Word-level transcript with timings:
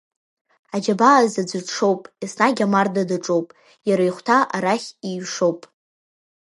Аџьабааз 0.75 1.33
аӡәы 1.41 1.59
дшоуп, 1.65 2.01
Еснагь 2.23 2.61
амарда 2.65 3.03
даҿоуп, 3.09 3.47
иара 3.89 4.03
ихәҭаа 4.09 4.43
арахь 4.55 4.89
еиҩшоуп. 5.07 5.61